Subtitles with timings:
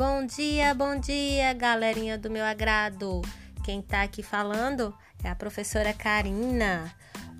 [0.00, 3.20] Bom dia, bom dia, galerinha do meu agrado.
[3.62, 6.90] Quem tá aqui falando é a professora Karina.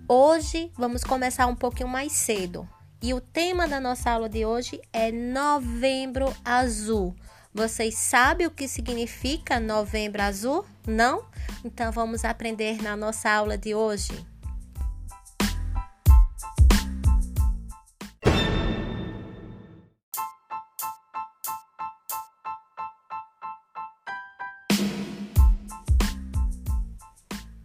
[0.07, 2.69] Hoje vamos começar um pouquinho mais cedo.
[3.01, 7.17] E o tema da nossa aula de hoje é Novembro Azul.
[7.55, 10.67] Vocês sabem o que significa Novembro Azul?
[10.87, 11.25] Não?
[11.65, 14.13] Então vamos aprender na nossa aula de hoje.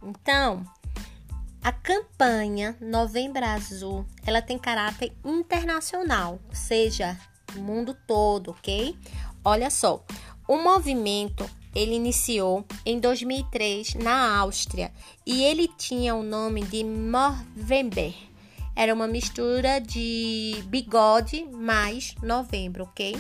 [0.06, 0.64] Então,
[1.64, 7.20] a campanha Novembro Azul, ela tem caráter internacional, ou seja,
[7.56, 8.96] mundo todo, ok?
[9.44, 10.06] Olha só,
[10.48, 14.94] o movimento ele iniciou em 2003 na Áustria
[15.26, 18.14] e ele tinha o nome de Movember.
[18.76, 23.18] Era uma mistura de bigode mais novembro, ok?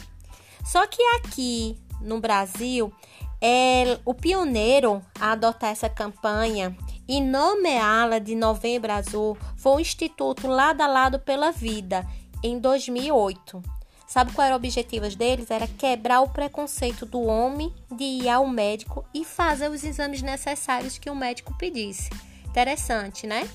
[0.64, 2.94] Só que aqui no Brasil,
[3.42, 6.76] é o pioneiro a adotar essa campanha
[7.08, 12.06] e nomeá-la de Novembro Azul foi o Instituto Lado a Lado pela Vida,
[12.44, 13.62] em 2008.
[14.08, 15.50] Sabe qual era o objetivo deles?
[15.50, 20.98] Era quebrar o preconceito do homem de ir ao médico e fazer os exames necessários
[20.98, 22.10] que o médico pedisse.
[22.48, 23.50] Interessante, né?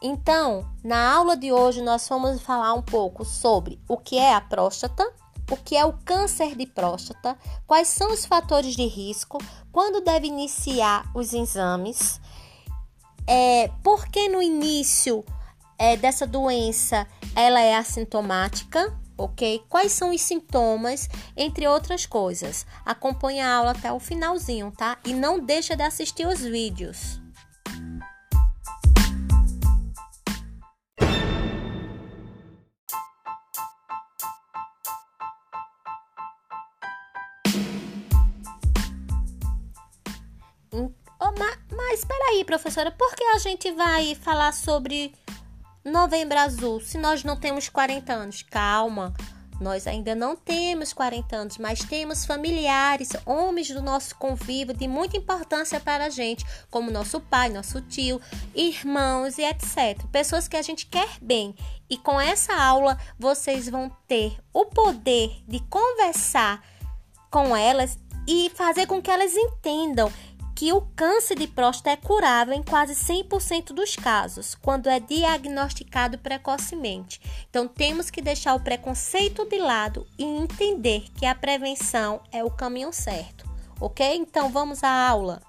[0.00, 4.40] Então, na aula de hoje nós vamos falar um pouco sobre o que é a
[4.40, 5.10] próstata,
[5.50, 9.38] o que é o câncer de próstata, quais são os fatores de risco,
[9.72, 12.20] quando deve iniciar os exames,
[13.26, 15.24] é, por que no início
[15.78, 19.62] é, dessa doença ela é assintomática, ok?
[19.68, 22.66] Quais são os sintomas, entre outras coisas.
[22.84, 24.98] Acompanhe a aula até o finalzinho, tá?
[25.04, 27.20] E não deixa de assistir os vídeos.
[40.72, 45.14] Oh, mas, mas espera aí, professora, por que a gente vai falar sobre
[45.84, 48.42] Novembro Azul se nós não temos 40 anos?
[48.42, 49.14] Calma,
[49.60, 55.16] nós ainda não temos 40 anos, mas temos familiares, homens do nosso convívio de muita
[55.16, 58.20] importância para a gente, como nosso pai, nosso tio,
[58.54, 60.04] irmãos e etc.
[60.12, 61.54] Pessoas que a gente quer bem.
[61.88, 66.62] E com essa aula vocês vão ter o poder de conversar
[67.30, 70.12] com elas e fazer com que elas entendam
[70.56, 76.16] que o câncer de próstata é curável em quase 100% dos casos, quando é diagnosticado
[76.16, 77.20] precocemente.
[77.50, 82.50] Então, temos que deixar o preconceito de lado e entender que a prevenção é o
[82.50, 83.46] caminho certo,
[83.78, 84.16] ok?
[84.16, 85.42] Então, vamos à aula.